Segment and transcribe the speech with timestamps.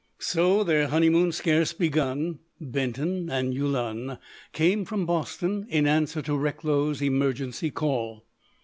[0.17, 4.17] So,—their honeymoon scarce begun, Benton and Yulun
[4.51, 8.25] came from Boston in answer to Recklow's emergency call.